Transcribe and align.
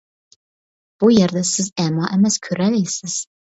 بۇ 1.03 1.11
يەردە 1.17 1.45
سىز 1.51 1.69
ئەما 1.85 2.11
ئەمەس، 2.13 2.41
كۆرەلەيسىز. 2.51 3.23